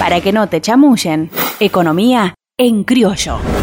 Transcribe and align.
para 0.00 0.22
que 0.22 0.32
no 0.32 0.48
te 0.48 0.62
chamullen. 0.62 1.30
Economía 1.60 2.34
en 2.56 2.84
criollo. 2.84 3.59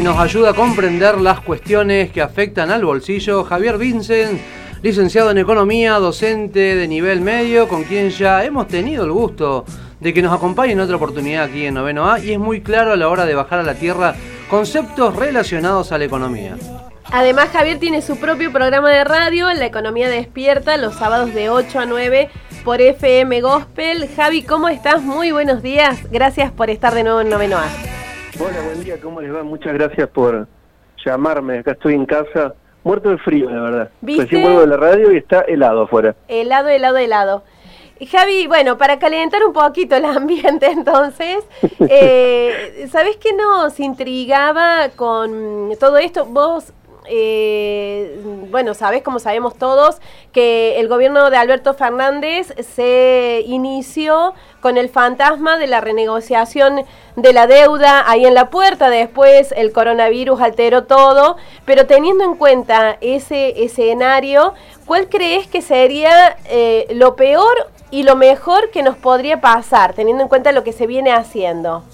Hoy 0.00 0.04
nos 0.04 0.18
ayuda 0.18 0.52
a 0.52 0.54
comprender 0.54 1.20
las 1.20 1.40
cuestiones 1.40 2.10
que 2.10 2.22
afectan 2.22 2.70
al 2.70 2.86
bolsillo 2.86 3.44
Javier 3.44 3.76
Vincent, 3.76 4.40
licenciado 4.80 5.30
en 5.30 5.36
Economía, 5.36 5.98
docente 5.98 6.74
de 6.74 6.88
nivel 6.88 7.20
medio, 7.20 7.68
con 7.68 7.84
quien 7.84 8.08
ya 8.08 8.42
hemos 8.42 8.66
tenido 8.66 9.04
el 9.04 9.12
gusto 9.12 9.66
de 10.00 10.14
que 10.14 10.22
nos 10.22 10.32
acompañe 10.32 10.72
en 10.72 10.80
otra 10.80 10.96
oportunidad 10.96 11.44
aquí 11.44 11.66
en 11.66 11.74
Noveno 11.74 12.10
A 12.10 12.18
y 12.18 12.32
es 12.32 12.38
muy 12.38 12.62
claro 12.62 12.92
a 12.92 12.96
la 12.96 13.10
hora 13.10 13.26
de 13.26 13.34
bajar 13.34 13.58
a 13.58 13.62
la 13.62 13.74
tierra 13.74 14.14
conceptos 14.48 15.16
relacionados 15.16 15.92
a 15.92 15.98
la 15.98 16.06
economía. 16.06 16.56
Además, 17.12 17.50
Javier 17.52 17.78
tiene 17.78 18.00
su 18.00 18.16
propio 18.16 18.50
programa 18.50 18.88
de 18.88 19.04
radio, 19.04 19.52
La 19.52 19.66
Economía 19.66 20.08
Despierta, 20.08 20.78
los 20.78 20.94
sábados 20.94 21.34
de 21.34 21.50
8 21.50 21.78
a 21.78 21.84
9 21.84 22.30
por 22.64 22.80
FM 22.80 23.42
Gospel. 23.42 24.08
Javi, 24.16 24.44
¿cómo 24.44 24.70
estás? 24.70 25.02
Muy 25.02 25.30
buenos 25.30 25.62
días. 25.62 26.10
Gracias 26.10 26.50
por 26.52 26.70
estar 26.70 26.94
de 26.94 27.02
nuevo 27.04 27.20
en 27.20 27.28
Noveno 27.28 27.58
A. 27.58 27.89
Hola, 28.42 28.62
buen 28.64 28.82
día, 28.82 28.98
¿cómo 28.98 29.20
les 29.20 29.34
va? 29.34 29.42
Muchas 29.42 29.74
gracias 29.74 30.08
por 30.08 30.48
llamarme. 31.04 31.58
Acá 31.58 31.72
estoy 31.72 31.92
en 31.92 32.06
casa, 32.06 32.54
muerto 32.82 33.10
de 33.10 33.18
frío, 33.18 33.50
la 33.50 33.60
verdad. 33.60 33.90
¿Viste? 34.00 34.22
Recién 34.22 34.42
vuelvo 34.42 34.60
de 34.62 34.66
la 34.66 34.76
radio 34.78 35.12
y 35.12 35.18
está 35.18 35.42
helado 35.42 35.82
afuera. 35.82 36.16
Helado, 36.26 36.68
helado, 36.68 36.96
helado. 36.96 37.44
Javi, 38.10 38.46
bueno, 38.46 38.78
para 38.78 38.98
calentar 38.98 39.44
un 39.44 39.52
poquito 39.52 39.94
el 39.94 40.04
ambiente 40.06 40.70
entonces, 40.70 41.44
eh, 41.80 42.88
¿sabés 42.90 43.18
qué 43.18 43.34
nos 43.34 43.78
intrigaba 43.78 44.88
con 44.96 45.72
todo 45.78 45.98
esto? 45.98 46.24
Vos, 46.24 46.72
eh, 47.10 47.79
bueno, 48.50 48.74
sabés 48.74 49.02
como 49.02 49.18
sabemos 49.18 49.56
todos 49.56 50.00
que 50.32 50.78
el 50.80 50.88
gobierno 50.88 51.30
de 51.30 51.36
Alberto 51.36 51.74
Fernández 51.74 52.54
se 52.74 53.42
inició 53.46 54.34
con 54.60 54.76
el 54.76 54.88
fantasma 54.88 55.58
de 55.58 55.66
la 55.66 55.80
renegociación 55.80 56.84
de 57.16 57.32
la 57.32 57.46
deuda 57.46 58.08
ahí 58.10 58.26
en 58.26 58.34
la 58.34 58.50
puerta, 58.50 58.90
después 58.90 59.52
el 59.56 59.72
coronavirus 59.72 60.40
alteró 60.40 60.84
todo, 60.84 61.36
pero 61.64 61.86
teniendo 61.86 62.24
en 62.24 62.34
cuenta 62.34 62.96
ese 63.00 63.64
escenario, 63.64 64.54
¿cuál 64.86 65.08
crees 65.08 65.46
que 65.46 65.62
sería 65.62 66.36
eh, 66.48 66.86
lo 66.90 67.16
peor 67.16 67.70
y 67.90 68.02
lo 68.02 68.16
mejor 68.16 68.70
que 68.70 68.82
nos 68.82 68.96
podría 68.96 69.40
pasar, 69.40 69.94
teniendo 69.94 70.22
en 70.22 70.28
cuenta 70.28 70.52
lo 70.52 70.64
que 70.64 70.72
se 70.72 70.86
viene 70.86 71.12
haciendo? 71.12 71.84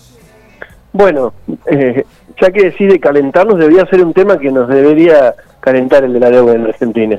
Bueno, 0.93 1.35
eh, 1.67 2.05
ya 2.41 2.51
que 2.51 2.65
decide 2.65 3.01
calentarnos, 3.01 3.59
debería 3.59 3.87
ser 3.87 4.05
un 4.05 4.13
tema 4.13 4.39
que 4.39 4.51
nos 4.51 4.69
debería 4.69 5.35
calentar 5.61 6.05
el 6.05 6.13
de 6.13 6.21
la 6.21 6.31
deuda 6.31 6.55
en 6.55 6.67
Argentina. 6.67 7.19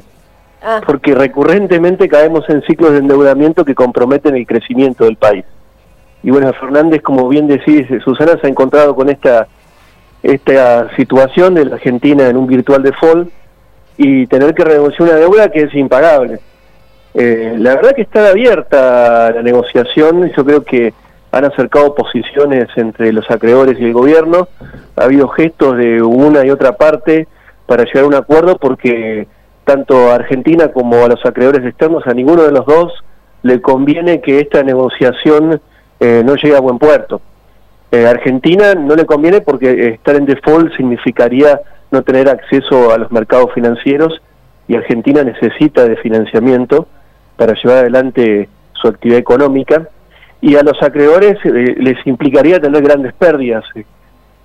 Ah, 0.62 0.82
Porque 0.86 1.14
recurrentemente 1.14 2.08
caemos 2.08 2.50
en 2.50 2.62
ciclos 2.64 2.92
de 2.92 3.00
endeudamiento 3.00 3.66
que 3.66 3.76
comprometen 3.76 4.36
el 4.36 4.48
crecimiento 4.48 5.06
del 5.06 5.16
país. 5.16 5.46
Y 6.24 6.32
bueno, 6.32 6.52
Fernández, 6.54 7.02
como 7.02 7.28
bien 7.30 7.48
decís, 7.48 7.86
Susana 8.04 8.38
se 8.40 8.48
ha 8.48 8.50
encontrado 8.50 8.96
con 8.96 9.10
esta, 9.10 9.48
esta 10.24 10.96
situación 10.96 11.54
de 11.54 11.66
la 11.66 11.76
Argentina 11.76 12.28
en 12.28 12.38
un 12.38 12.48
virtual 12.48 12.84
default 12.84 13.30
y 13.98 14.28
tener 14.28 14.54
que 14.54 14.64
renegociar 14.64 15.10
una 15.10 15.18
deuda 15.18 15.50
que 15.50 15.62
es 15.64 15.74
impagable. 15.76 16.40
Eh, 17.14 17.56
la 17.58 17.76
verdad 17.76 17.96
que 17.96 18.04
está 18.04 18.30
abierta 18.30 19.32
la 19.32 19.42
negociación, 19.42 20.32
yo 20.36 20.46
creo 20.46 20.64
que 20.64 20.94
han 21.32 21.46
acercado 21.46 21.96
posiciones 21.96 22.68
entre 22.76 23.12
los 23.12 23.30
acreedores 23.30 23.80
y 23.80 23.86
el 23.86 23.94
gobierno, 23.94 24.48
ha 24.96 25.04
habido 25.04 25.28
gestos 25.30 25.78
de 25.78 26.02
una 26.02 26.46
y 26.46 26.50
otra 26.50 26.78
parte 26.78 27.28
para 27.66 27.84
llegar 27.84 28.04
a 28.04 28.08
un 28.08 28.16
acuerdo 28.16 28.58
porque 28.58 29.28
tanto 29.66 30.10
a 30.10 30.16
Argentina 30.16 30.70
como 30.70 31.04
a 31.04 31.10
los 31.10 31.26
acreedores 31.26 31.66
externos, 31.66 32.08
a 32.08 32.14
ninguno 32.14 32.44
de 32.44 32.52
los 32.52 32.66
dos 32.66 32.94
le 33.44 33.62
conviene 33.62 34.22
que 34.22 34.40
esta 34.40 34.64
negociación 34.64 35.62
eh, 36.00 36.24
no 36.26 36.36
llegue 36.36 36.56
a 36.56 36.62
buen 36.62 36.80
puerto. 36.80 37.22
Eh, 37.92 38.06
a 38.06 38.12
Argentina 38.12 38.74
no 38.76 38.96
le 38.96 39.06
conviene 39.06 39.42
porque 39.42 39.90
estar 39.90 40.16
en 40.16 40.26
default 40.26 40.76
significaría 40.76 41.62
no 41.92 42.02
tener 42.02 42.30
acceso 42.30 42.92
a 42.92 42.98
los 42.98 43.12
mercados 43.12 43.54
financieros 43.54 44.22
y 44.68 44.76
Argentina 44.76 45.24
necesita 45.24 45.88
de 45.88 45.96
financiamiento 45.98 46.88
para 47.38 47.54
llevar 47.54 47.80
adelante 47.80 48.50
su 48.74 48.88
actividad 48.88 49.20
económica 49.20 49.88
y 50.48 50.56
a 50.56 50.64
los 50.64 50.82
acreedores 50.82 51.38
eh, 51.44 51.76
les 51.78 51.98
implicaría 52.08 52.60
tener 52.60 52.82
grandes 52.82 53.14
pérdidas. 53.14 53.66
eh. 53.76 53.86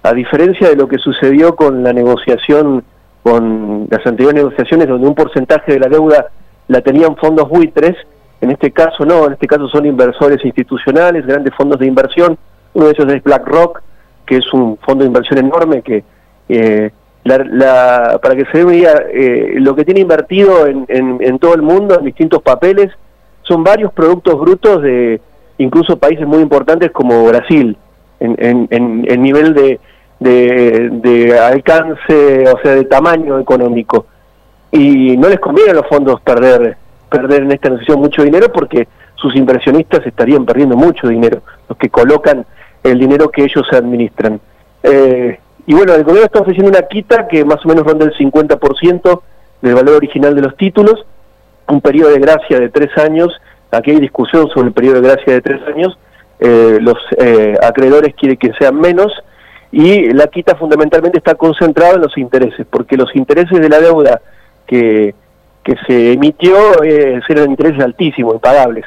A 0.03 0.13
diferencia 0.13 0.69
de 0.69 0.75
lo 0.77 0.89
que 0.89 0.99
sucedió 0.99 1.55
con 1.55 1.83
la 1.85 1.93
negociación, 1.93 2.83
con 3.23 3.87
las 3.89 4.05
anteriores 4.05 4.43
negociaciones 4.43 4.89
donde 4.89 5.07
un 5.07 5.15
porcentaje 5.15 5.75
de 5.75 5.79
la 5.79 5.89
deuda 5.89 6.27
la 6.67 6.81
tenían 6.81 7.15
fondos 7.17 7.49
buitres, 7.49 7.95
en 8.41 8.51
este 8.51 8.73
caso 8.73 9.05
no, 9.05 9.27
en 9.27 9.35
este 9.35 9.47
caso 9.47 9.69
son 9.69 9.87
inversores 9.87 10.45
institucionales, 10.45 11.25
grandes 11.25 11.55
fondos 11.55 11.79
de 11.79 11.87
inversión, 11.87 12.37
uno 12.75 12.87
de 12.87 12.93
ellos 12.99 13.13
es 13.15 13.23
BlackRock, 13.23 13.81
que 14.27 14.39
es 14.39 14.53
un 14.53 14.77
fondo 14.79 15.05
de 15.05 15.09
inversión 15.09 15.39
enorme 15.39 15.83
que, 15.83 16.03
eh, 16.49 16.91
la, 17.23 17.39
la- 17.39 18.19
para 18.21 18.35
que 18.35 18.45
se 18.47 18.59
idea, 18.63 18.95
eh, 19.13 19.55
lo 19.59 19.77
que 19.77 19.85
tiene 19.85 20.01
invertido 20.01 20.67
en- 20.67 21.19
en 21.21 21.39
todo 21.39 21.55
el 21.55 21.63
mundo, 21.63 21.97
en 21.97 22.05
distintos 22.07 22.43
papeles, 22.43 22.91
son 23.43 23.63
varios 23.63 23.93
productos 23.93 24.41
brutos 24.41 24.83
de 24.83 25.21
incluso 25.63 25.97
países 25.99 26.27
muy 26.27 26.41
importantes 26.41 26.91
como 26.91 27.25
Brasil, 27.27 27.77
en, 28.21 28.37
en, 28.39 28.69
en- 28.71 29.05
en 29.09 29.23
nivel 29.23 29.55
de, 29.55 29.81
de, 30.21 30.89
de 30.91 31.39
alcance, 31.39 32.45
o 32.49 32.59
sea, 32.63 32.73
de 32.75 32.85
tamaño 32.85 33.39
económico. 33.39 34.07
Y 34.71 35.17
no 35.17 35.29
les 35.29 35.41
conviene 35.41 35.73
a 35.73 35.75
los 35.75 35.87
fondos 35.87 36.21
perder, 36.23 36.77
perder 37.11 37.43
en 37.43 37.53
esta 37.53 37.69
negociación 37.69 38.01
mucho 38.01 38.23
dinero 38.23 38.51
porque 38.53 38.89
sus 39.17 39.35
inversionistas 39.37 40.07
estarían 40.07 40.45
perdiendo 40.47 40.77
mucho 40.77 41.09
dinero, 41.09 41.43
los 41.69 41.77
que 41.79 41.91
colocan 41.91 42.45
el 42.83 42.99
dinero 42.99 43.31
que 43.31 43.45
ellos 43.45 43.67
administran. 43.73 44.41
Eh, 44.83 45.39
y 45.67 45.75
bueno, 45.75 45.95
el 45.95 46.03
gobierno 46.03 46.25
está 46.27 46.41
ofreciendo 46.41 46.71
una 46.71 46.89
quita 46.89 47.29
que 47.29 47.45
más 47.45 47.65
o 47.65 47.69
menos 47.69 47.85
ronda 47.85 48.05
el 48.07 48.15
50% 48.15 49.21
del 49.61 49.75
valor 49.75 49.97
original 49.97 50.35
de 50.35 50.43
los 50.43 50.57
títulos, 50.57 51.05
un 51.69 51.81
periodo 51.81 52.11
de 52.11 52.19
gracia 52.19 52.59
de 52.59 52.69
tres 52.71 52.91
años, 52.99 53.33
aquí 53.73 53.91
hay 53.91 54.01
discusión 54.01 54.49
sobre 54.51 54.69
el 54.69 54.73
periodo 54.75 55.01
de 55.01 55.09
gracia 55.09 55.33
de 55.33 55.41
tres 55.41 55.61
años, 55.67 55.99
eh, 56.39 56.79
los 56.81 56.97
eh, 57.19 57.57
acreedores 57.63 58.15
quieren 58.15 58.37
que 58.37 58.53
sean 58.55 58.81
menos, 58.81 59.13
y 59.71 60.13
la 60.13 60.27
quita 60.27 60.55
fundamentalmente 60.55 61.19
está 61.19 61.35
concentrada 61.35 61.95
en 61.95 62.03
los 62.03 62.17
intereses, 62.19 62.67
porque 62.69 62.97
los 62.97 63.15
intereses 63.17 63.59
de 63.59 63.69
la 63.69 63.81
deuda 63.81 64.21
que, 64.67 65.15
que 65.65 65.77
se 65.87 66.13
emitió 66.13 66.83
eh, 66.83 67.21
eran 67.29 67.51
intereses 67.51 67.83
altísimos, 67.83 68.35
impagables. 68.35 68.85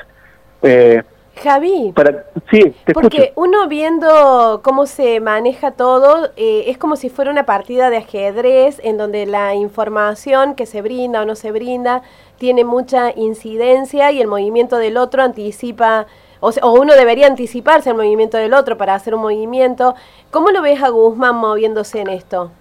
Eh, 0.61 1.01
Javi. 1.43 1.91
para, 1.93 2.25
sí, 2.49 2.73
te 2.85 2.93
Porque 2.93 3.17
escucho. 3.17 3.33
uno 3.35 3.67
viendo 3.67 4.61
cómo 4.63 4.85
se 4.85 5.19
maneja 5.19 5.71
todo, 5.71 6.29
eh, 6.37 6.65
es 6.67 6.77
como 6.77 6.95
si 6.95 7.09
fuera 7.09 7.29
una 7.29 7.45
partida 7.45 7.89
de 7.89 7.97
ajedrez 7.97 8.79
en 8.83 8.97
donde 8.97 9.25
la 9.25 9.53
información 9.53 10.55
que 10.55 10.65
se 10.65 10.81
brinda 10.81 11.21
o 11.21 11.25
no 11.25 11.35
se 11.35 11.51
brinda 11.51 12.03
tiene 12.37 12.63
mucha 12.63 13.11
incidencia 13.15 14.11
y 14.11 14.21
el 14.21 14.27
movimiento 14.27 14.77
del 14.77 14.97
otro 14.97 15.23
anticipa, 15.23 16.05
o, 16.39 16.51
se- 16.51 16.59
o 16.63 16.73
uno 16.73 16.93
debería 16.93 17.27
anticiparse 17.27 17.89
al 17.89 17.95
movimiento 17.95 18.37
del 18.37 18.53
otro 18.53 18.77
para 18.77 18.93
hacer 18.95 19.15
un 19.15 19.21
movimiento. 19.21 19.95
¿Cómo 20.31 20.49
lo 20.51 20.61
ves 20.61 20.81
a 20.83 20.89
Guzmán 20.89 21.35
moviéndose 21.35 22.01
en 22.01 22.09
esto? 22.09 22.51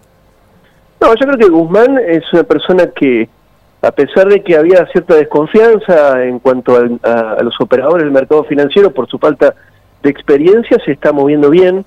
No, 1.00 1.08
yo 1.14 1.26
creo 1.26 1.38
que 1.38 1.48
Guzmán 1.48 1.98
es 1.98 2.24
una 2.32 2.44
persona 2.44 2.86
que, 2.86 3.28
a 3.82 3.90
pesar 3.90 4.28
de 4.28 4.42
que 4.42 4.56
había 4.56 4.86
cierta 4.86 5.16
desconfianza 5.16 6.24
en 6.24 6.38
cuanto 6.38 6.76
a, 7.02 7.32
a 7.32 7.42
los 7.42 7.60
operadores 7.60 8.04
del 8.04 8.12
mercado 8.12 8.44
financiero 8.44 8.90
por 8.90 9.08
su 9.08 9.18
falta 9.18 9.54
de 10.02 10.10
experiencia, 10.10 10.78
se 10.84 10.92
está 10.92 11.12
moviendo 11.12 11.50
bien. 11.50 11.84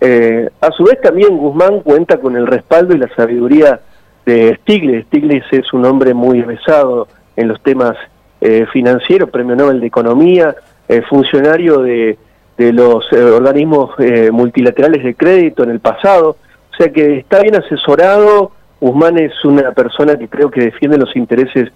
Eh, 0.00 0.50
a 0.60 0.70
su 0.72 0.84
vez 0.84 1.00
también 1.00 1.36
Guzmán 1.38 1.80
cuenta 1.80 2.18
con 2.18 2.36
el 2.36 2.46
respaldo 2.46 2.94
y 2.94 2.98
la 2.98 3.08
sabiduría 3.14 3.80
de 4.26 4.56
Stiglitz. 4.62 5.06
Stiglitz 5.06 5.46
es 5.52 5.72
un 5.72 5.84
hombre 5.86 6.12
muy 6.12 6.42
besado 6.42 7.08
en 7.42 7.48
los 7.48 7.60
temas 7.60 7.96
eh, 8.40 8.66
financieros, 8.72 9.30
premio 9.30 9.54
Nobel 9.54 9.80
de 9.80 9.86
Economía, 9.86 10.56
eh, 10.88 11.02
funcionario 11.08 11.78
de, 11.78 12.18
de 12.56 12.72
los 12.72 13.04
eh, 13.12 13.22
organismos 13.22 13.90
eh, 13.98 14.30
multilaterales 14.30 15.04
de 15.04 15.14
crédito 15.14 15.62
en 15.62 15.70
el 15.70 15.80
pasado. 15.80 16.36
O 16.72 16.76
sea 16.76 16.90
que 16.90 17.18
está 17.18 17.40
bien 17.40 17.56
asesorado. 17.56 18.52
Guzmán 18.80 19.18
es 19.18 19.44
una 19.44 19.72
persona 19.72 20.16
que 20.16 20.28
creo 20.28 20.50
que 20.50 20.60
defiende 20.60 20.98
los 20.98 21.14
intereses 21.14 21.70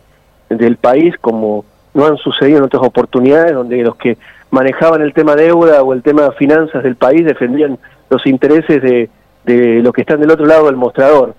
del 0.49 0.77
país 0.77 1.15
como 1.21 1.65
no 1.95 2.07
han 2.07 2.17
sucedido 2.19 2.59
en 2.59 2.65
otras 2.65 2.83
oportunidades 2.83 3.55
donde 3.55 3.83
los 3.83 3.97
que 3.97 4.17
manejaban 4.51 5.03
el 5.03 5.13
tema 5.13 5.35
deuda 5.35 5.83
o 5.83 5.93
el 5.93 6.03
tema 6.03 6.31
finanzas 6.33 6.83
del 6.83 6.97
país 6.97 7.25
defendían 7.25 7.79
los 8.11 8.27
intereses 8.27 8.83
de, 8.83 9.09
de 9.45 9.81
los 9.83 9.93
que 9.93 10.03
están 10.03 10.21
del 10.21 10.31
otro 10.31 10.47
lado 10.47 10.67
del 10.67 10.77
mostrador. 10.77 11.35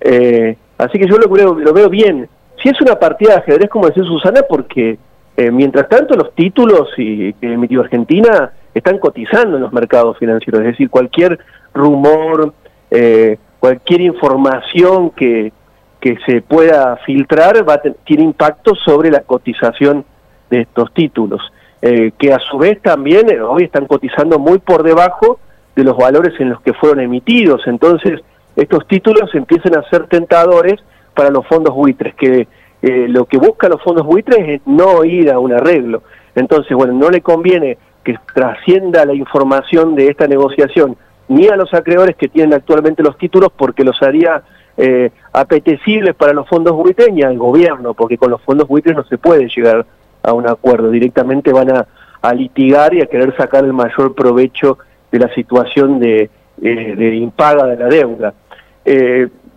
Eh, 0.00 0.56
así 0.78 0.98
que 0.98 1.06
yo 1.06 1.18
lo 1.18 1.72
veo 1.72 1.88
bien. 1.88 2.28
Si 2.62 2.68
es 2.68 2.80
una 2.80 2.96
partida 2.96 3.34
de 3.34 3.38
ajedrez, 3.38 3.70
como 3.70 3.86
decía 3.86 4.04
Susana, 4.04 4.42
porque 4.48 4.98
eh, 5.36 5.50
mientras 5.50 5.88
tanto 5.88 6.14
los 6.14 6.34
títulos 6.34 6.90
y, 6.96 7.32
que 7.34 7.52
emitió 7.52 7.80
Argentina 7.80 8.52
están 8.74 8.98
cotizando 8.98 9.56
en 9.56 9.62
los 9.62 9.72
mercados 9.72 10.18
financieros, 10.18 10.60
es 10.60 10.66
decir, 10.68 10.90
cualquier 10.90 11.38
rumor, 11.72 12.52
eh, 12.90 13.38
cualquier 13.58 14.02
información 14.02 15.10
que, 15.10 15.52
que 16.00 16.18
se 16.26 16.40
pueda 16.40 16.96
filtrar 17.04 17.68
va 17.68 17.80
tiene 18.04 18.24
impacto 18.24 18.74
sobre 18.74 19.10
la 19.10 19.20
cotización 19.20 20.04
de 20.48 20.62
estos 20.62 20.92
títulos, 20.94 21.40
eh, 21.82 22.12
que 22.18 22.32
a 22.32 22.38
su 22.38 22.58
vez 22.58 22.80
también 22.82 23.30
eh, 23.30 23.40
hoy 23.40 23.64
están 23.64 23.86
cotizando 23.86 24.38
muy 24.38 24.58
por 24.58 24.82
debajo 24.82 25.38
de 25.76 25.84
los 25.84 25.96
valores 25.96 26.38
en 26.40 26.50
los 26.50 26.60
que 26.62 26.72
fueron 26.72 27.00
emitidos. 27.00 27.62
Entonces, 27.66 28.20
estos 28.56 28.86
títulos 28.88 29.34
empiezan 29.34 29.76
a 29.76 29.88
ser 29.88 30.06
tentadores 30.06 30.80
para 31.20 31.28
los 31.28 31.46
fondos 31.46 31.74
buitres, 31.74 32.14
que 32.14 32.48
eh, 32.80 33.06
lo 33.06 33.26
que 33.26 33.36
buscan 33.36 33.72
los 33.72 33.82
fondos 33.82 34.06
buitres 34.06 34.38
es 34.48 34.62
no 34.64 35.04
ir 35.04 35.30
a 35.30 35.38
un 35.38 35.52
arreglo. 35.52 36.02
Entonces, 36.34 36.74
bueno, 36.74 36.94
no 36.94 37.10
le 37.10 37.20
conviene 37.20 37.76
que 38.02 38.16
trascienda 38.34 39.04
la 39.04 39.12
información 39.12 39.94
de 39.94 40.08
esta 40.08 40.26
negociación 40.26 40.96
ni 41.28 41.46
a 41.48 41.56
los 41.56 41.74
acreedores 41.74 42.16
que 42.16 42.28
tienen 42.28 42.54
actualmente 42.54 43.02
los 43.02 43.18
títulos 43.18 43.50
porque 43.54 43.84
los 43.84 44.00
haría 44.02 44.44
eh, 44.78 45.10
apetecibles 45.30 46.14
para 46.14 46.32
los 46.32 46.48
fondos 46.48 46.74
buitres 46.74 47.12
ni 47.12 47.20
al 47.20 47.36
gobierno, 47.36 47.92
porque 47.92 48.16
con 48.16 48.30
los 48.30 48.40
fondos 48.40 48.66
buitres 48.66 48.96
no 48.96 49.04
se 49.04 49.18
puede 49.18 49.46
llegar 49.54 49.84
a 50.22 50.32
un 50.32 50.48
acuerdo, 50.48 50.90
directamente 50.90 51.52
van 51.52 51.70
a, 51.70 51.86
litigar 52.32 52.94
y 52.94 53.02
a 53.02 53.06
querer 53.06 53.36
sacar 53.36 53.66
el 53.66 53.74
mayor 53.74 54.14
provecho 54.14 54.78
de 55.12 55.18
la 55.18 55.28
situación 55.34 56.00
de, 56.00 56.30
eh, 56.62 57.14
impaga 57.14 57.66
de 57.66 57.76
la 57.76 57.88
deuda. 57.88 58.32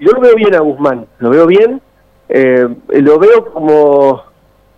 Yo 0.04 0.12
lo 0.12 0.22
veo 0.22 0.36
bien 0.36 0.56
a 0.56 0.60
Guzmán, 0.60 1.06
lo 1.20 1.30
veo 1.30 1.48
bien, 1.48 1.82
eh, 2.30 2.68
lo 2.90 3.20
veo 3.20 3.46
como, 3.54 4.24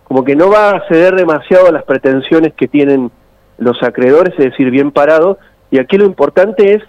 como 0.04 0.24
que 0.24 0.36
no 0.36 0.50
va 0.50 0.70
a 0.70 0.88
ceder 0.88 1.14
demasiado 1.14 1.68
a 1.68 1.72
las 1.72 1.84
pretensiones 1.84 2.54
que 2.54 2.68
tienen 2.68 3.10
los 3.58 3.82
acreedores, 3.82 4.34
es 4.38 4.50
decir, 4.50 4.70
bien 4.70 4.90
parado, 4.90 5.38
y 5.70 5.78
aquí 5.78 5.96
lo 5.96 6.04
importante 6.04 6.74
es, 6.74 6.82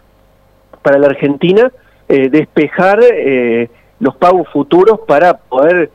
para 0.81 0.99
la 0.99 1.07
Argentina, 1.07 1.71
eh, 2.07 2.29
despejar 2.29 2.99
eh, 3.03 3.69
los 3.99 4.15
pagos 4.15 4.47
futuros 4.49 5.01
para 5.07 5.37
poder 5.37 5.91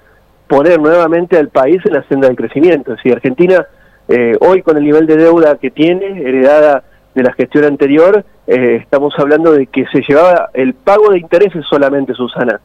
poner 0.46 0.80
nuevamente 0.80 1.38
al 1.38 1.48
país 1.48 1.80
en 1.86 1.94
la 1.94 2.02
senda 2.08 2.28
del 2.28 2.36
crecimiento. 2.36 2.96
Si 3.02 3.10
Argentina 3.10 3.66
eh, 4.08 4.36
hoy 4.40 4.62
con 4.62 4.76
el 4.76 4.84
nivel 4.84 5.06
de 5.06 5.16
deuda 5.16 5.56
que 5.56 5.70
tiene, 5.70 6.20
heredada 6.20 6.84
de 7.14 7.22
la 7.22 7.32
gestión 7.32 7.64
anterior, 7.64 8.24
estamos 8.46 9.14
hablando 9.18 9.52
de 9.52 9.66
que 9.66 9.86
se 9.86 10.00
llevaba 10.00 10.50
el 10.54 10.74
pago 10.74 11.10
de 11.10 11.18
intereses 11.18 11.64
solamente, 11.68 12.14
Susana. 12.14 12.60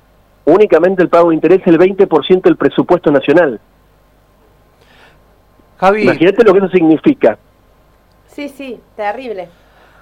Únicamente 0.45 1.03
el 1.03 1.09
pago 1.09 1.29
de 1.29 1.35
intereses 1.35 1.67
el 1.67 1.77
20% 1.77 2.41
del 2.41 2.55
presupuesto 2.55 3.11
nacional. 3.11 3.59
Javi. 5.77 6.03
Imagínate 6.03 6.44
lo 6.44 6.53
que 6.53 6.59
eso 6.59 6.69
significa. 6.69 7.38
Sí, 8.27 8.49
sí, 8.49 8.79
terrible. 8.95 9.49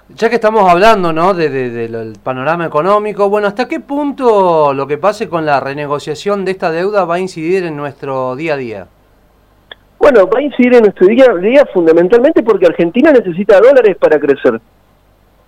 Ya 0.08 0.28
que 0.28 0.36
estamos 0.36 0.70
hablando 0.70 1.12
¿no? 1.12 1.34
del 1.34 2.16
panorama 2.22 2.66
económico, 2.66 3.28
bueno, 3.28 3.48
¿hasta 3.48 3.66
qué 3.66 3.80
punto 3.80 4.72
lo 4.72 4.86
que 4.86 4.98
pase 4.98 5.28
con 5.28 5.44
la 5.44 5.58
renegociación 5.58 6.44
de 6.44 6.52
esta 6.52 6.70
deuda 6.70 7.04
va 7.04 7.16
a 7.16 7.18
incidir 7.18 7.64
en 7.64 7.76
nuestro 7.76 8.36
día 8.36 8.54
a 8.54 8.56
día? 8.56 8.86
Bueno, 9.98 10.28
va 10.28 10.38
a 10.38 10.42
incidir 10.42 10.74
en 10.74 10.82
nuestro 10.82 11.06
día 11.06 11.26
a 11.30 11.34
día 11.36 11.64
fundamentalmente 11.72 12.42
porque 12.42 12.66
Argentina 12.66 13.12
necesita 13.12 13.60
dólares 13.60 13.96
para 13.96 14.18
crecer. 14.18 14.60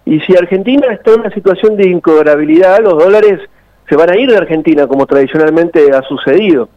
Y 0.04 0.20
si 0.20 0.34
Argentina 0.36 0.86
está 0.90 1.12
en 1.12 1.20
una 1.20 1.30
situación 1.30 1.76
de 1.76 1.88
incobrabilidad, 1.88 2.80
los 2.82 2.94
dólares 2.94 3.40
se 3.88 3.96
van 3.96 4.10
a 4.10 4.16
ir 4.16 4.30
de 4.30 4.38
Argentina, 4.38 4.86
como 4.86 5.06
tradicionalmente 5.06 5.92
ha 5.92 6.02
sucedido. 6.02 6.68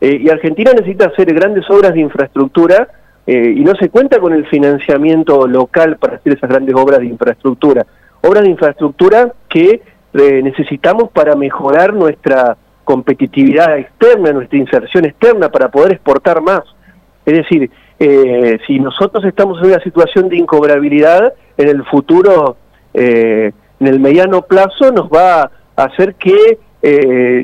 Eh, 0.00 0.20
y 0.22 0.28
Argentina 0.28 0.72
necesita 0.72 1.06
hacer 1.06 1.32
grandes 1.32 1.68
obras 1.70 1.94
de 1.94 2.00
infraestructura 2.00 2.88
eh, 3.26 3.54
y 3.56 3.64
no 3.64 3.74
se 3.76 3.88
cuenta 3.88 4.18
con 4.20 4.32
el 4.32 4.46
financiamiento 4.46 5.46
local 5.46 5.96
para 5.96 6.16
hacer 6.16 6.34
esas 6.34 6.50
grandes 6.50 6.74
obras 6.74 7.00
de 7.00 7.06
infraestructura. 7.06 7.86
Obras 8.22 8.42
de 8.42 8.50
infraestructura 8.50 9.32
que 9.48 9.82
eh, 10.12 10.42
necesitamos 10.42 11.10
para 11.10 11.34
mejorar 11.34 11.94
nuestra 11.94 12.56
competitividad 12.84 13.78
externa, 13.78 14.32
nuestra 14.32 14.58
inserción 14.58 15.06
externa, 15.06 15.48
para 15.48 15.70
poder 15.70 15.92
exportar 15.92 16.40
más. 16.40 16.62
Es 17.26 17.34
decir, 17.34 17.70
eh, 17.98 18.58
si 18.66 18.78
nosotros 18.78 19.24
estamos 19.24 19.58
en 19.60 19.68
una 19.70 19.80
situación 19.80 20.28
de 20.28 20.36
incobrabilidad, 20.38 21.34
en 21.58 21.68
el 21.68 21.84
futuro, 21.84 22.56
en 22.94 23.52
el 23.80 24.00
mediano 24.00 24.42
plazo, 24.42 24.90
nos 24.90 25.08
va 25.08 25.42
a 25.42 25.50
hacer 25.84 26.14
que 26.14 26.58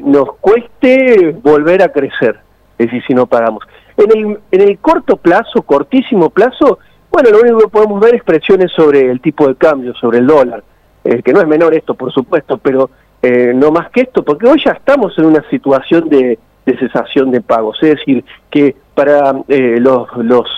nos 0.04 0.36
cueste 0.36 1.36
volver 1.42 1.82
a 1.82 1.90
crecer, 1.90 2.38
es 2.78 2.86
decir, 2.86 3.02
si 3.06 3.12
no 3.12 3.26
pagamos. 3.26 3.64
En 3.96 4.16
el, 4.16 4.38
en 4.50 4.60
el 4.60 4.78
corto 4.78 5.16
plazo, 5.16 5.62
cortísimo 5.62 6.30
plazo, 6.30 6.78
bueno, 7.12 7.30
lo 7.30 7.40
único 7.40 7.58
que 7.58 7.68
podemos 7.68 8.00
ver 8.00 8.14
es 8.14 8.24
presiones 8.24 8.72
sobre 8.72 9.10
el 9.10 9.20
tipo 9.20 9.46
de 9.46 9.54
cambio, 9.54 9.94
sobre 9.94 10.18
el 10.18 10.26
dólar, 10.26 10.64
eh, 11.04 11.22
que 11.22 11.32
no 11.32 11.42
es 11.42 11.46
menor 11.46 11.74
esto, 11.74 11.94
por 11.94 12.10
supuesto, 12.10 12.56
pero 12.56 12.88
eh, 13.20 13.52
no 13.54 13.70
más 13.70 13.90
que 13.90 14.02
esto, 14.02 14.24
porque 14.24 14.48
hoy 14.48 14.62
ya 14.64 14.72
estamos 14.72 15.16
en 15.18 15.26
una 15.26 15.44
situación 15.50 16.08
de, 16.08 16.38
cesación 16.64 17.30
de 17.30 17.42
pagos, 17.42 17.76
es 17.82 17.96
decir, 17.96 18.24
que 18.50 18.76
para 18.94 19.34
eh, 19.48 19.78
los, 19.80 20.08
los 20.16 20.48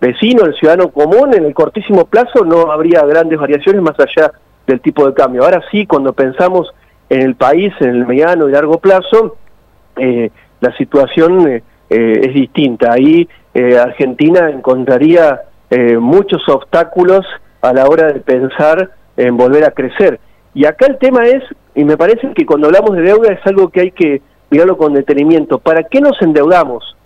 vecinos, 0.00 0.48
el 0.48 0.54
ciudadano 0.54 0.90
común, 0.90 1.34
en 1.34 1.44
el 1.44 1.54
cortísimo 1.54 2.04
plazo 2.06 2.44
no 2.44 2.70
habría 2.70 3.04
grandes 3.04 3.38
variaciones 3.38 3.82
más 3.82 3.98
allá 3.98 4.32
del 4.66 4.80
tipo 4.80 5.06
de 5.06 5.14
cambio. 5.14 5.44
Ahora 5.44 5.62
sí, 5.70 5.86
cuando 5.86 6.12
pensamos 6.12 6.72
en 7.08 7.22
el 7.22 7.34
país, 7.34 7.72
en 7.80 7.90
el 7.90 8.06
mediano 8.06 8.48
y 8.48 8.52
largo 8.52 8.78
plazo, 8.78 9.36
la 10.60 10.76
situación 10.76 11.62
eh, 11.90 12.20
es 12.22 12.34
distinta. 12.34 12.92
Ahí 12.92 13.28
eh, 13.54 13.78
Argentina 13.78 14.50
encontraría 14.50 15.42
eh, 15.70 15.96
muchos 15.96 16.46
obstáculos 16.48 17.24
a 17.62 17.72
la 17.72 17.86
hora 17.86 18.12
de 18.12 18.20
pensar 18.20 18.90
en 19.16 19.36
volver 19.36 19.64
a 19.64 19.70
crecer. 19.70 20.20
Y 20.54 20.64
acá 20.64 20.86
el 20.86 20.98
tema 20.98 21.26
es, 21.26 21.42
y 21.74 21.84
me 21.84 21.96
parece 21.96 22.32
que 22.34 22.46
cuando 22.46 22.66
hablamos 22.66 22.96
de 22.96 23.02
deuda 23.02 23.32
es 23.32 23.46
algo 23.46 23.68
que 23.70 23.80
hay 23.80 23.90
que 23.90 24.22
mirarlo 24.50 24.76
con 24.76 24.94
detenimiento, 24.94 25.58
¿para 25.58 25.84
qué 25.84 26.00
nos 26.00 26.20
endeudamos? 26.22 26.96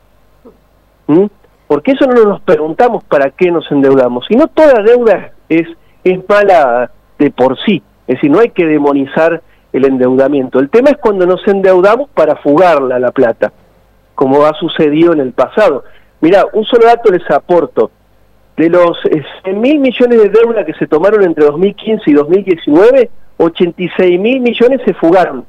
¿Mm? 1.12 1.26
Porque 1.66 1.92
eso 1.92 2.06
no 2.06 2.24
nos 2.24 2.40
preguntamos 2.42 3.04
para 3.04 3.30
qué 3.30 3.50
nos 3.50 3.70
endeudamos. 3.70 4.26
Y 4.28 4.36
no 4.36 4.46
toda 4.48 4.82
deuda 4.82 5.32
es, 5.48 5.66
es 6.04 6.20
mala 6.28 6.90
de 7.18 7.30
por 7.30 7.58
sí. 7.64 7.82
Es 8.06 8.16
decir, 8.16 8.30
no 8.30 8.40
hay 8.40 8.50
que 8.50 8.66
demonizar 8.66 9.42
el 9.72 9.84
endeudamiento. 9.86 10.58
El 10.58 10.68
tema 10.68 10.90
es 10.90 10.98
cuando 10.98 11.26
nos 11.26 11.46
endeudamos 11.48 12.10
para 12.10 12.36
fugarla 12.36 12.98
la 12.98 13.10
plata 13.10 13.52
como 14.14 14.44
ha 14.46 14.54
sucedido 14.54 15.12
en 15.12 15.20
el 15.20 15.32
pasado. 15.32 15.84
Mira, 16.20 16.46
un 16.52 16.64
solo 16.64 16.86
dato 16.86 17.10
les 17.10 17.28
aporto. 17.30 17.90
De 18.56 18.68
los 18.68 18.96
100 19.00 19.24
eh, 19.44 19.52
mil 19.54 19.80
millones 19.80 20.22
de 20.22 20.28
deuda 20.28 20.64
que 20.64 20.74
se 20.74 20.86
tomaron 20.86 21.24
entre 21.24 21.44
2015 21.44 22.10
y 22.10 22.12
2019, 22.12 23.10
86 23.38 24.20
mil 24.20 24.40
millones 24.40 24.80
se 24.84 24.94
fugaron. 24.94 25.44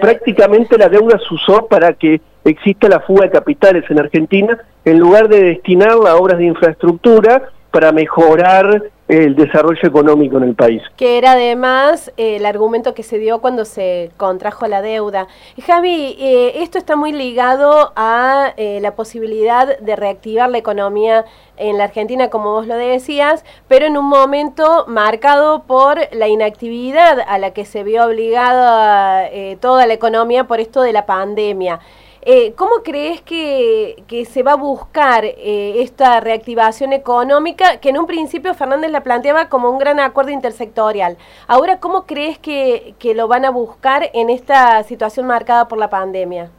prácticamente 0.00 0.76
la 0.78 0.88
deuda 0.88 1.18
se 1.18 1.34
usó 1.34 1.66
para 1.66 1.94
que 1.94 2.20
exista 2.50 2.88
la 2.88 3.00
fuga 3.00 3.26
de 3.26 3.30
capitales 3.30 3.84
en 3.88 3.98
Argentina, 3.98 4.58
en 4.84 4.98
lugar 4.98 5.28
de 5.28 5.42
destinarla 5.42 6.12
a 6.12 6.16
obras 6.16 6.38
de 6.38 6.46
infraestructura 6.46 7.50
para 7.70 7.92
mejorar 7.92 8.90
el 9.08 9.36
desarrollo 9.36 9.80
económico 9.82 10.36
en 10.36 10.44
el 10.44 10.54
país. 10.54 10.82
Que 10.96 11.16
era 11.16 11.32
además 11.32 12.12
eh, 12.16 12.36
el 12.36 12.44
argumento 12.44 12.94
que 12.94 13.02
se 13.02 13.18
dio 13.18 13.40
cuando 13.40 13.64
se 13.64 14.10
contrajo 14.18 14.66
la 14.66 14.82
deuda. 14.82 15.28
Javi, 15.66 16.16
eh, 16.18 16.62
esto 16.62 16.76
está 16.76 16.94
muy 16.94 17.12
ligado 17.12 17.92
a 17.96 18.52
eh, 18.56 18.80
la 18.82 18.94
posibilidad 18.94 19.78
de 19.78 19.96
reactivar 19.96 20.50
la 20.50 20.58
economía 20.58 21.24
en 21.56 21.78
la 21.78 21.84
Argentina, 21.84 22.28
como 22.28 22.52
vos 22.52 22.66
lo 22.66 22.76
decías, 22.76 23.44
pero 23.66 23.86
en 23.86 23.96
un 23.96 24.08
momento 24.08 24.84
marcado 24.86 25.62
por 25.62 25.98
la 26.12 26.28
inactividad 26.28 27.18
a 27.26 27.38
la 27.38 27.52
que 27.52 27.64
se 27.64 27.82
vio 27.82 28.04
obligada 28.04 29.28
toda 29.60 29.86
la 29.86 29.94
economía 29.94 30.44
por 30.44 30.60
esto 30.60 30.82
de 30.82 30.92
la 30.92 31.04
pandemia. 31.04 31.80
Eh, 32.22 32.52
¿Cómo 32.56 32.82
crees 32.84 33.20
que, 33.20 33.96
se 34.28 34.42
va 34.42 34.52
a 34.52 34.56
buscar 34.56 35.24
eh, 35.24 35.82
esta 35.82 36.20
reactivación 36.20 36.92
económica 36.92 37.78
que 37.80 37.90
en 37.90 37.98
un 37.98 38.06
principio 38.06 38.54
Fernández 38.54 38.90
la 38.90 39.02
planteaba 39.02 39.48
como 39.48 39.70
un 39.70 39.78
gran 39.78 40.00
acuerdo 40.00 40.30
intersectorial? 40.32 41.16
Ahora, 41.46 41.78
¿cómo 41.78 42.06
crees 42.06 42.38
que, 42.38 42.94
lo 43.14 43.28
van 43.28 43.44
a 43.44 43.50
buscar 43.50 44.10
en 44.12 44.30
esta 44.30 44.82
situación 44.82 45.26
marcada 45.26 45.68
por 45.68 45.78
la 45.78 45.88
pandemia? 45.88 46.50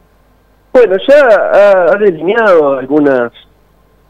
Bueno, 0.72 0.96
ya 1.06 1.92
ha, 1.92 1.96
delineado 1.96 2.78
algunas, 2.78 3.32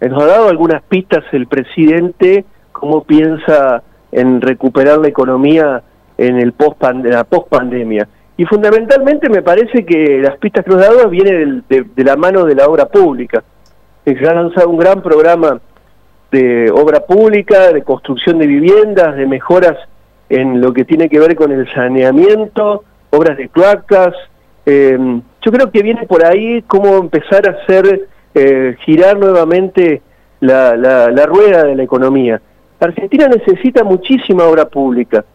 nos 0.00 0.22
ha 0.22 0.26
dado 0.26 0.48
algunas 0.48 0.82
pistas 0.82 1.24
el 1.32 1.46
presidente 1.46 2.44
cómo 2.72 3.04
piensa 3.04 3.82
en 4.12 4.40
recuperar 4.40 4.98
la 4.98 5.08
economía 5.08 5.82
en 6.16 6.38
el 6.38 6.52
post 6.52 6.82
la 6.82 7.24
post-pandemia. 7.24 8.08
Y 8.40 8.46
fundamentalmente 8.46 9.28
me 9.28 9.42
parece 9.42 9.84
que 9.84 10.18
las 10.22 10.38
pistas 10.38 10.64
dado 10.64 11.10
vienen 11.10 11.62
de, 11.68 11.84
la 12.02 12.16
mano 12.16 12.46
de 12.46 12.54
la 12.54 12.68
obra 12.68 12.86
pública. 12.86 13.44
se 14.02 14.26
ha 14.26 14.32
lanzado 14.32 14.70
un 14.70 14.78
gran 14.78 15.02
programa 15.02 15.60
de 16.32 16.70
obra 16.70 17.00
pública, 17.00 17.70
de 17.70 17.82
construcción 17.82 18.38
de 18.38 18.46
viviendas, 18.46 19.14
de 19.14 19.26
mejoras 19.26 19.76
en 20.30 20.58
lo 20.62 20.72
que 20.72 20.86
tiene 20.86 21.10
que 21.10 21.20
ver 21.20 21.36
con 21.36 21.52
el 21.52 21.70
saneamiento, 21.74 22.82
obras 23.10 23.36
de 23.36 23.50
cloacas. 23.50 24.14
Eh, 24.64 25.20
yo 25.42 25.52
creo 25.52 25.70
que 25.70 25.82
viene 25.82 26.06
por 26.06 26.24
ahí 26.24 26.62
cómo 26.62 26.96
empezar 26.96 27.46
a 27.46 27.62
hacer 27.62 28.08
eh, 28.34 28.74
girar 28.86 29.18
nuevamente 29.18 30.00
la, 30.40 30.78
la, 30.78 31.26
rueda 31.26 31.64
de 31.64 31.76
la 31.76 31.82
economía. 31.82 32.40
Argentina 32.80 33.28
necesita 33.28 33.84
muchísima 33.84 34.44
obra 34.44 34.64
pública. 34.64 35.26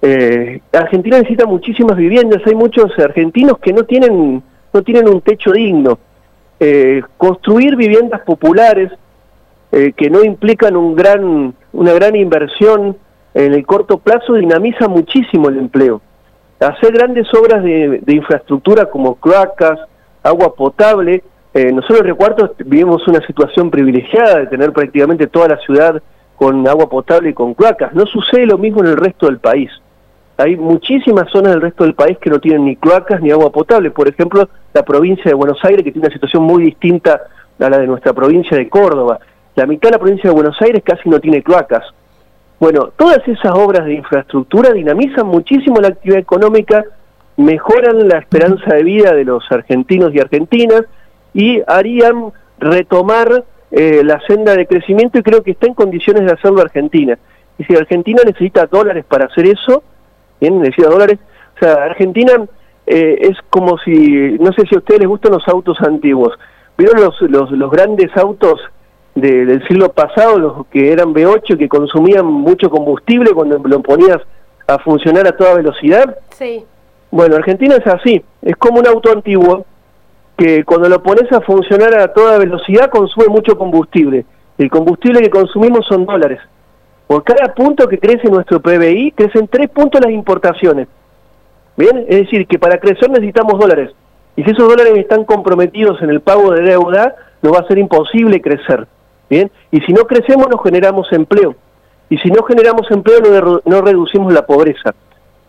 Eh, 0.00 0.60
Argentina 0.72 1.18
necesita 1.18 1.46
muchísimas 1.46 1.96
viviendas. 1.96 2.42
Hay 2.46 2.54
muchos 2.54 2.96
argentinos 2.98 3.58
que 3.58 3.72
no 3.72 3.84
tienen 3.84 4.42
no 4.72 4.82
tienen 4.82 5.08
un 5.08 5.20
techo 5.20 5.52
digno. 5.52 5.98
Eh, 6.60 7.02
construir 7.16 7.76
viviendas 7.76 8.20
populares 8.22 8.90
eh, 9.70 9.92
que 9.96 10.10
no 10.10 10.24
implican 10.24 10.76
un 10.76 10.96
gran, 10.96 11.54
una 11.72 11.92
gran 11.92 12.16
inversión 12.16 12.96
en 13.34 13.54
el 13.54 13.64
corto 13.64 13.98
plazo 13.98 14.34
dinamiza 14.34 14.88
muchísimo 14.88 15.48
el 15.48 15.58
empleo. 15.58 16.00
Hacer 16.58 16.92
grandes 16.92 17.32
obras 17.34 17.62
de, 17.62 18.02
infraestructura 18.08 18.86
como 18.86 19.14
cloacas, 19.14 19.78
agua 20.24 20.54
potable, 20.54 21.22
eh, 21.54 21.70
nosotros 21.72 22.00
en 22.00 22.06
Recuarto 22.06 22.54
vivimos 22.64 23.06
una 23.06 23.24
situación 23.24 23.70
privilegiada 23.70 24.40
de 24.40 24.46
tener 24.48 24.72
prácticamente 24.72 25.28
toda 25.28 25.48
la 25.48 25.58
ciudad 25.58 26.02
con 26.34 26.66
agua 26.66 26.88
potable 26.88 27.30
y 27.30 27.34
con 27.34 27.54
cloacas. 27.54 27.94
No 27.94 28.06
sucede 28.06 28.46
lo 28.46 28.58
mismo 28.58 28.80
en 28.80 28.88
el 28.88 28.96
resto 28.96 29.26
del 29.26 29.38
país. 29.38 29.70
Hay 30.38 30.56
muchísimas 30.56 31.28
zonas 31.32 31.52
del 31.52 31.62
resto 31.62 31.82
del 31.82 31.94
país 31.94 32.16
que 32.18 32.30
no 32.30 32.38
tienen 32.38 32.64
ni 32.64 32.76
cloacas 32.76 33.20
ni 33.20 33.32
agua 33.32 33.50
potable. 33.50 33.90
Por 33.90 34.08
ejemplo, 34.08 34.48
la 34.72 34.84
provincia 34.84 35.24
de 35.24 35.34
Buenos 35.34 35.58
Aires, 35.64 35.82
que 35.82 35.90
tiene 35.90 36.06
una 36.06 36.14
situación 36.14 36.44
muy 36.44 36.62
distinta 36.62 37.22
a 37.58 37.68
la 37.68 37.76
de 37.76 37.88
nuestra 37.88 38.12
provincia 38.12 38.56
de 38.56 38.68
Córdoba. 38.68 39.18
La 39.56 39.66
mitad 39.66 39.88
de 39.88 39.96
la 39.96 39.98
provincia 39.98 40.30
de 40.30 40.34
Buenos 40.36 40.56
Aires 40.62 40.80
casi 40.84 41.08
no 41.08 41.18
tiene 41.18 41.42
cloacas. 41.42 41.82
Bueno, 42.60 42.90
todas 42.96 43.26
esas 43.26 43.52
obras 43.52 43.84
de 43.84 43.94
infraestructura 43.94 44.72
dinamizan 44.72 45.26
muchísimo 45.26 45.80
la 45.80 45.88
actividad 45.88 46.20
económica, 46.20 46.84
mejoran 47.36 48.08
la 48.08 48.18
esperanza 48.18 48.74
de 48.74 48.84
vida 48.84 49.14
de 49.14 49.24
los 49.24 49.44
argentinos 49.50 50.14
y 50.14 50.20
argentinas 50.20 50.82
y 51.34 51.60
harían 51.66 52.32
retomar 52.60 53.44
eh, 53.72 54.02
la 54.04 54.20
senda 54.28 54.54
de 54.54 54.66
crecimiento 54.66 55.18
y 55.18 55.22
creo 55.24 55.42
que 55.42 55.50
está 55.50 55.66
en 55.66 55.74
condiciones 55.74 56.26
de 56.26 56.32
hacerlo 56.32 56.60
Argentina. 56.60 57.18
Y 57.58 57.64
si 57.64 57.74
Argentina 57.74 58.22
necesita 58.24 58.66
dólares 58.66 59.04
para 59.04 59.26
hacer 59.26 59.46
eso, 59.46 59.82
bien, 60.40 60.60
necesita 60.60 60.90
dólares, 60.90 61.18
o 61.56 61.58
sea, 61.58 61.84
Argentina 61.84 62.32
eh, 62.86 63.18
es 63.20 63.36
como 63.50 63.78
si, 63.78 64.36
no 64.40 64.52
sé 64.52 64.66
si 64.68 64.74
a 64.74 64.78
ustedes 64.78 65.00
les 65.00 65.08
gustan 65.08 65.32
los 65.32 65.46
autos 65.48 65.80
antiguos, 65.80 66.38
¿vieron 66.76 67.00
los, 67.00 67.20
los, 67.22 67.50
los 67.50 67.70
grandes 67.70 68.16
autos 68.16 68.60
del 69.20 69.66
siglo 69.66 69.92
pasado, 69.92 70.38
los 70.38 70.66
que 70.68 70.92
eran 70.92 71.12
V8, 71.12 71.58
que 71.58 71.68
consumían 71.68 72.26
mucho 72.26 72.70
combustible 72.70 73.32
cuando 73.32 73.58
lo 73.58 73.82
ponías 73.82 74.18
a 74.66 74.78
funcionar 74.78 75.26
a 75.26 75.36
toda 75.36 75.54
velocidad. 75.54 76.18
Sí. 76.30 76.64
Bueno, 77.10 77.36
Argentina 77.36 77.76
es 77.76 77.86
así, 77.86 78.22
es 78.42 78.56
como 78.56 78.80
un 78.80 78.86
auto 78.86 79.10
antiguo 79.10 79.64
que 80.36 80.64
cuando 80.64 80.88
lo 80.88 81.02
pones 81.02 81.30
a 81.32 81.40
funcionar 81.40 81.98
a 81.98 82.12
toda 82.12 82.38
velocidad 82.38 82.90
consume 82.90 83.26
mucho 83.28 83.58
combustible. 83.58 84.24
El 84.56 84.70
combustible 84.70 85.20
que 85.20 85.30
consumimos 85.30 85.86
son 85.86 86.04
dólares. 86.04 86.40
Por 87.08 87.24
cada 87.24 87.54
punto 87.54 87.88
que 87.88 87.98
crece 87.98 88.28
nuestro 88.28 88.60
PBI, 88.60 89.12
crecen 89.12 89.48
tres 89.48 89.70
puntos 89.70 90.00
las 90.00 90.12
importaciones. 90.12 90.88
¿Bien? 91.74 92.04
Es 92.06 92.18
decir, 92.18 92.46
que 92.46 92.58
para 92.58 92.78
crecer 92.78 93.08
necesitamos 93.08 93.58
dólares. 93.58 93.92
Y 94.36 94.44
si 94.44 94.50
esos 94.50 94.68
dólares 94.68 94.92
están 94.96 95.24
comprometidos 95.24 96.00
en 96.02 96.10
el 96.10 96.20
pago 96.20 96.52
de 96.52 96.62
deuda, 96.62 97.16
nos 97.40 97.54
va 97.54 97.60
a 97.60 97.66
ser 97.66 97.78
imposible 97.78 98.42
crecer. 98.42 98.86
Bien, 99.30 99.50
y 99.70 99.80
si 99.80 99.92
no 99.92 100.02
crecemos 100.02 100.48
no 100.50 100.58
generamos 100.58 101.10
empleo. 101.12 101.56
Y 102.10 102.18
si 102.18 102.30
no 102.30 102.42
generamos 102.42 102.90
empleo 102.90 103.20
no, 103.20 103.62
no 103.64 103.80
reducimos 103.80 104.32
la 104.32 104.44
pobreza. 104.44 104.94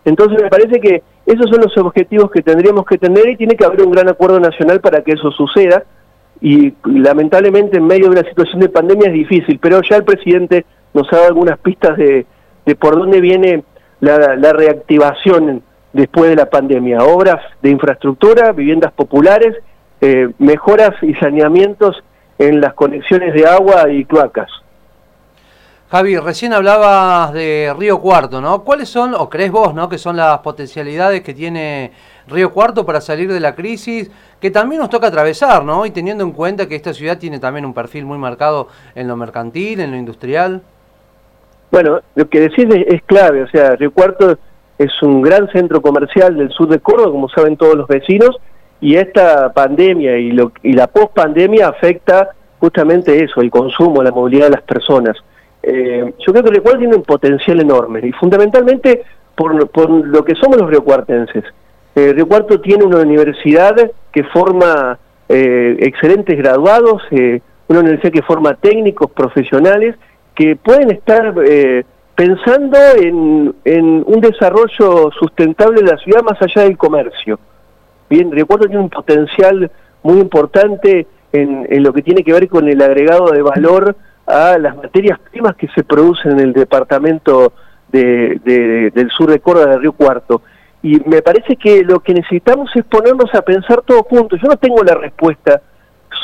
Entonces 0.06 0.42
me 0.42 0.50
parece 0.50 0.80
que 0.80 1.04
esos 1.26 1.50
son 1.50 1.62
los 1.62 1.78
objetivos 1.78 2.32
que 2.32 2.42
tendríamos 2.42 2.86
que 2.86 2.98
tener 2.98 3.28
y 3.28 3.36
tiene 3.36 3.56
que 3.56 3.66
haber 3.66 3.82
un 3.82 3.92
gran 3.92 4.08
acuerdo 4.08 4.40
nacional 4.40 4.80
para 4.80 5.02
que 5.02 5.12
eso 5.12 5.30
suceda. 5.32 5.84
Y 6.42 6.74
lamentablemente 6.86 7.78
en 7.78 7.86
medio 7.86 8.06
de 8.06 8.22
una 8.22 8.30
situación 8.30 8.62
de 8.62 8.70
pandemia 8.70 9.08
es 9.08 9.14
difícil, 9.14 9.60
pero 9.62 9.82
ya 9.82 9.98
el 9.98 10.06
presidente 10.06 10.66
nos 10.94 11.12
ha 11.12 11.18
dado 11.18 11.28
algunas 11.28 11.58
pistas 11.60 11.98
de, 11.98 12.26
por 12.80 12.98
dónde 12.98 13.22
viene 13.22 13.64
la, 14.00 14.36
la 14.36 14.54
reactivación 14.54 15.64
después 15.94 16.30
de 16.30 16.36
la 16.36 16.50
pandemia. 16.50 17.00
Obras 17.00 17.42
de 17.62 17.70
infraestructura, 17.70 18.52
viviendas 18.52 18.92
populares, 18.92 19.56
eh, 20.02 20.30
mejoras 20.38 20.92
y 21.02 21.14
saneamientos 21.16 22.04
en 22.38 22.62
las 22.62 22.74
conexiones 22.74 23.34
de 23.34 23.46
agua 23.46 23.90
y 23.92 24.06
cloacas. 24.06 24.50
Javi, 25.92 26.18
recién 26.20 26.54
hablabas 26.54 27.34
de 27.34 27.74
Río 27.78 28.00
Cuarto, 28.00 28.40
¿no? 28.40 28.64
¿Cuáles 28.64 28.90
son, 28.90 29.16
o 29.16 29.28
crees 29.28 29.52
vos, 29.52 29.74
¿no? 29.74 29.90
Que 29.90 29.98
son 29.98 30.16
las 30.16 30.38
potencialidades 30.40 31.22
que 31.22 31.34
tiene 31.34 31.92
Río 32.28 32.54
Cuarto 32.54 32.86
para 32.86 33.02
salir 33.02 33.34
de 33.34 33.40
la 33.40 33.56
crisis, 33.56 34.12
que 34.40 34.52
también 34.52 34.82
nos 34.82 34.92
toca 34.92 35.08
atravesar, 35.08 35.64
¿no? 35.66 35.88
Y 35.88 35.92
teniendo 35.92 36.24
en 36.24 36.32
cuenta 36.32 36.68
que 36.68 36.76
esta 36.76 36.94
ciudad 36.94 37.18
tiene 37.18 37.40
también 37.40 37.66
un 37.66 37.74
perfil 37.74 38.06
muy 38.06 38.20
marcado 38.20 38.68
en 38.94 39.08
lo 39.08 39.16
mercantil, 39.16 39.80
en 39.80 39.90
lo 39.90 39.98
industrial. 39.98 40.62
Bueno, 41.72 42.02
lo 42.16 42.30
que 42.30 42.40
decís 42.40 42.66
es, 42.88 43.04
clave, 43.04 43.44
o 43.44 43.48
sea, 43.50 43.76
Río 43.76 43.92
Cuarto 43.92 44.38
es 44.78 44.92
un 45.02 45.22
gran 45.22 45.50
centro 45.52 45.82
comercial 45.82 46.36
del 46.38 46.50
sur 46.52 46.68
de 46.68 46.80
Córdoba, 46.80 47.12
como 47.12 47.30
saben 47.30 47.58
todos 47.58 47.76
los 47.76 47.88
vecinos, 47.88 48.38
y 48.82 48.96
esta 48.96 49.52
pandemia 49.54 50.18
y, 50.18 50.32
lo, 50.32 50.52
y 50.64 50.74
la 50.74 50.88
post-pandemia 50.88 51.68
afecta 51.68 52.30
justamente 52.60 53.24
eso, 53.24 53.42
el 53.42 53.52
consumo, 53.52 54.02
la 54.02 54.12
movilidad 54.12 54.46
de 54.46 54.52
las 54.52 54.64
personas. 54.64 55.18
Eh, 55.62 56.14
yo 56.26 56.34
creo 56.34 56.44
que 56.44 56.50
el 56.50 56.80
tiene 56.80 56.96
un 56.96 57.04
potencial 57.04 57.60
enorme 57.60 58.00
y 58.04 58.12
fundamentalmente 58.14 59.04
por, 59.36 59.70
por 59.70 59.90
lo 59.90 60.24
que 60.24 60.36
somos 60.36 60.58
los 60.58 60.70
riocuartenses. 60.70 61.44
Eh, 61.96 62.14
Río 62.14 62.28
Cuarto 62.28 62.62
tiene 62.62 62.86
una 62.86 63.02
universidad 63.02 63.76
que 64.12 64.24
forma 64.24 64.98
eh, 65.28 65.76
excelentes 65.80 66.38
graduados, 66.38 67.02
eh, 67.12 67.42
una 67.68 67.82
universidad 67.82 68.12
que 68.12 68.22
forma 68.22 68.56
técnicos 68.56 69.12
profesionales 69.12 69.96
que 70.40 70.56
pueden 70.56 70.90
estar 70.90 71.36
eh, 71.46 71.84
pensando 72.16 72.78
en, 72.96 73.54
en 73.66 74.06
un 74.08 74.22
desarrollo 74.22 75.12
sustentable 75.20 75.82
de 75.82 75.92
la 75.92 75.98
ciudad 75.98 76.24
más 76.24 76.42
allá 76.42 76.64
del 76.64 76.78
comercio. 76.78 77.38
Bien, 78.10 78.32
recuerdo 78.32 78.68
tiene 78.68 78.82
un 78.82 78.90
potencial 78.90 79.70
muy 80.02 80.18
importante 80.18 81.06
en, 81.34 81.68
en, 81.70 81.84
lo 81.84 81.92
que 81.92 82.04
tiene 82.04 82.24
que 82.24 82.32
ver 82.32 82.48
con 82.48 82.70
el 82.70 82.82
agregado 82.82 83.32
de 83.32 83.42
valor 83.42 83.98
a 84.26 84.58
las 84.58 84.78
materias 84.78 85.20
primas 85.30 85.58
que 85.58 85.68
se 85.76 85.84
producen 85.84 86.32
en 86.32 86.40
el 86.40 86.54
departamento 86.54 87.52
de, 87.92 88.40
del 88.96 89.10
sur 89.10 89.30
de 89.30 89.42
Córdoba, 89.42 89.72
de 89.72 89.80
Río 89.80 89.92
Cuarto. 89.92 90.42
Y 90.82 91.02
me 91.06 91.22
parece 91.22 91.58
que 91.58 91.84
lo 91.84 92.00
que 92.00 92.14
necesitamos 92.14 92.74
es 92.78 92.86
ponernos 92.86 93.36
a 93.36 93.42
pensar 93.42 93.82
todos 93.82 94.04
juntos. 94.04 94.40
Yo 94.42 94.48
no 94.48 94.56
tengo 94.56 94.82
la 94.86 94.96
respuesta 94.96 95.62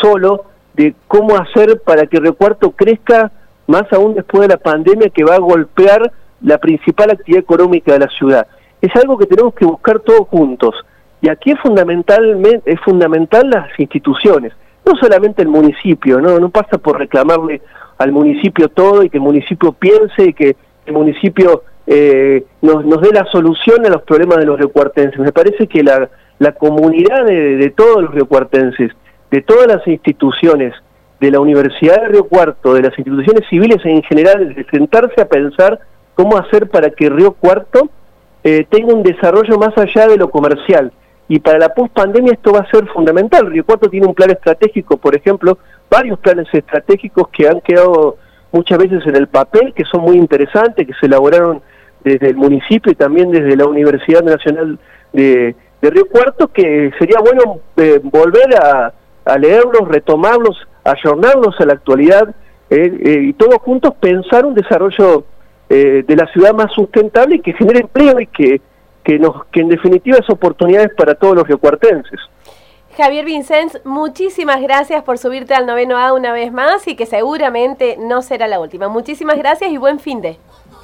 solo 0.02 0.46
de 0.74 0.96
cómo 1.06 1.36
hacer 1.36 1.82
para 1.82 2.08
que 2.08 2.22
Río 2.22 2.36
Cuarto 2.36 2.72
crezca 2.72 3.30
más 3.68 3.92
aún 3.92 4.14
después 4.14 4.42
de 4.42 4.54
la 4.54 4.58
pandemia 4.58 5.10
que 5.10 5.24
va 5.24 5.36
a 5.36 5.40
golpear 5.40 6.12
la 6.42 6.58
principal 6.58 7.12
actividad 7.12 7.42
económica 7.42 7.94
de 7.94 8.00
la 8.00 8.10
ciudad. 8.10 8.48
Es 8.82 8.96
algo 8.96 9.18
que 9.18 9.26
tenemos 9.26 9.54
que 9.54 9.66
buscar 9.66 10.00
todos 10.00 10.28
juntos 10.28 10.76
y 11.22 11.30
aquí 11.30 11.52
es, 11.52 11.60
fundamentalmente, 11.60 12.72
es 12.72 12.80
fundamental 12.82 13.50
las 13.50 13.68
instituciones, 13.80 14.54
no 14.86 14.96
solamente 14.98 15.42
el 15.42 15.48
municipio, 15.48 16.22
no, 16.22 16.40
no 16.40 16.50
pasa 16.50 16.78
por 16.78 17.00
reclamarle 17.00 17.62
al 17.98 18.12
municipio 18.12 18.70
todo 18.70 19.04
y 19.04 19.10
que 19.10 19.18
el 19.18 19.24
municipio 19.24 19.72
piense 19.72 20.26
y 20.26 20.34
que 20.34 20.56
el 20.86 20.94
municipio 20.94 21.64
eh, 21.88 22.44
nos, 22.62 22.86
nos 22.86 23.02
dé 23.02 23.12
la 23.12 23.26
solución 23.26 23.86
a 23.86 23.90
los 23.90 24.04
problemas 24.04 24.38
de 24.38 24.46
los 24.46 24.60
recuartenses. 24.60 25.20
Me 25.20 25.32
parece 25.32 25.68
que 25.68 25.84
la, 25.84 26.10
la 26.38 26.52
comunidad 26.52 27.26
de, 27.26 27.56
de 27.56 27.70
todos 27.72 28.04
los 28.04 28.14
recuartenses, 28.14 28.92
de 29.32 29.42
todas 29.42 29.68
las 29.68 29.88
instituciones, 29.88 30.74
de 31.20 31.32
la 31.32 31.40
Universidad 31.40 32.02
de 32.02 32.08
Río 32.10 32.28
Cuarto, 32.28 32.74
de 32.74 32.82
las 32.82 32.98
instituciones 32.98 33.48
civiles 33.50 33.80
en 33.86 34.04
general, 34.04 34.54
de 34.54 34.66
sentarse 34.66 35.22
a 35.22 35.28
pensar 35.28 35.80
cómo 36.14 36.38
hacer 36.38 36.70
para 36.70 36.90
que 36.90 37.10
Río 37.10 37.34
Cuarto 37.34 37.90
eh, 38.44 38.66
tenga 38.70 38.94
un 38.94 39.04
desarrollo 39.04 39.58
más 39.58 39.78
allá 39.78 40.08
de 40.08 40.18
lo 40.18 40.30
comercial 40.30 40.92
y 41.28 41.40
para 41.40 41.58
la 41.58 41.70
post-pandemia 41.70 42.34
esto 42.34 42.52
va 42.52 42.60
a 42.60 42.70
ser 42.70 42.88
fundamental. 42.90 43.48
Río 43.48 43.66
Cuarto 43.66 43.90
tiene 43.90 44.06
un 44.06 44.14
plan 44.14 44.30
estratégico, 44.30 44.98
por 44.98 45.16
ejemplo, 45.16 45.58
varios 45.90 46.20
planes 46.20 46.48
estratégicos 46.52 47.30
que 47.30 47.48
han 47.48 47.62
quedado 47.62 48.18
muchas 48.52 48.78
veces 48.78 49.06
en 49.08 49.16
el 49.16 49.28
papel, 49.28 49.74
que 49.74 49.84
son 49.86 50.02
muy 50.02 50.18
interesantes, 50.18 50.86
que 50.86 50.94
se 51.00 51.08
elaboraron 51.08 51.62
desde 52.04 52.30
el 52.30 52.36
municipio 52.36 52.92
y 52.92 52.96
también 52.96 53.32
desde 53.32 53.58
la 53.58 53.66
Universidad 53.66 54.22
Nacional 54.22 54.78
de, 55.14 55.56
Río 55.82 56.08
Cuarto, 56.08 56.48
que 56.48 56.92
sería 56.98 57.20
bueno 57.20 57.60
eh, 57.78 58.00
volver 58.04 58.56
a, 58.56 58.92
leerlos, 59.38 59.88
retomarlos, 59.88 60.68
ayornarlos 60.86 61.60
a 61.60 61.66
la 61.66 61.74
actualidad 61.74 62.30
eh, 62.70 62.98
eh, 63.04 63.20
y 63.24 63.34
todos 63.34 63.56
juntos 63.62 63.94
pensar 64.00 64.46
un 64.46 64.54
desarrollo 64.54 65.26
de 65.68 66.16
la 66.16 66.28
ciudad 66.28 66.54
más 66.54 66.72
sustentable 66.74 67.38
y 67.38 67.40
que 67.40 67.52
genere 67.52 67.80
empleo 67.80 68.20
y 68.20 68.28
que 68.28 68.62
que, 69.06 69.20
nos, 69.20 69.46
que 69.52 69.62
en 69.62 69.70
definitiva 69.70 70.18
es 70.18 70.30
oportunidades 70.30 70.92
para 70.98 71.16
todos 71.16 71.36
los 71.36 71.48
riocuartenses. 71.48 72.20
Javier 72.98 73.26
Vincenz, 73.26 73.80
muchísimas 73.86 74.62
gracias 74.62 75.04
por 75.04 75.18
subirte 75.18 75.54
al 75.54 75.66
noveno 75.66 75.98
A 75.98 76.14
una 76.14 76.34
vez 76.34 76.52
más 76.52 76.88
y 76.88 76.96
que 76.96 77.06
seguramente 77.06 77.98
no 78.00 78.22
será 78.22 78.48
la 78.48 78.60
última. 78.60 78.88
Muchísimas 78.90 79.38
gracias 79.38 79.70
y 79.70 79.78
buen 79.78 80.00
fin 80.00 80.22
de. 80.22 80.38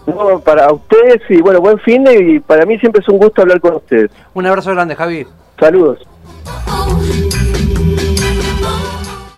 No, 0.06 0.40
para 0.40 0.72
ustedes 0.72 1.22
y 1.30 1.42
bueno, 1.42 1.60
buen 1.62 1.80
fin 1.80 2.04
de 2.04 2.34
y 2.36 2.40
para 2.40 2.66
mí 2.66 2.78
siempre 2.80 3.02
es 3.02 3.10
un 3.10 3.18
gusto 3.18 3.42
hablar 3.42 3.60
con 3.60 3.76
ustedes. 3.76 4.12
Un 4.34 4.46
abrazo 4.46 4.72
grande, 4.72 4.96
Javi. 4.96 5.26
Saludos. 5.60 6.00